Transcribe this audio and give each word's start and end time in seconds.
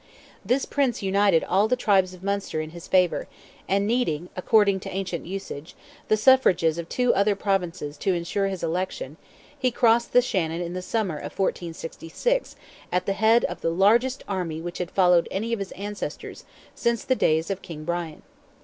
This 0.43 0.65
Prince 0.65 1.03
united 1.03 1.43
all 1.43 1.67
the 1.67 1.75
tribes 1.75 2.11
of 2.15 2.23
Munster 2.23 2.59
in 2.59 2.71
his 2.71 2.87
favour, 2.87 3.27
and 3.69 3.85
needing, 3.85 4.29
according 4.35 4.79
to 4.79 4.89
ancient 4.89 5.27
usage, 5.27 5.75
the 6.07 6.17
suffrages 6.17 6.79
of 6.79 6.89
two 6.89 7.13
other 7.13 7.35
Provinces 7.35 7.97
to 7.97 8.15
ensure 8.15 8.47
his 8.47 8.63
election, 8.63 9.17
he 9.55 9.69
crossed 9.69 10.11
the 10.11 10.23
Shannon 10.23 10.59
in 10.59 10.73
the 10.73 10.81
summer 10.81 11.17
of 11.17 11.37
1466 11.37 12.55
at 12.91 13.05
the 13.05 13.13
head 13.13 13.45
of 13.45 13.61
the 13.61 13.69
largest 13.69 14.23
army 14.27 14.59
which 14.59 14.79
had 14.79 14.89
followed 14.89 15.27
any 15.29 15.53
of 15.53 15.59
his 15.59 15.71
ancestors 15.73 16.45
since 16.73 17.03
the 17.03 17.13
days 17.13 17.51
of 17.51 17.61
King 17.61 17.83
Brian. 17.83 18.23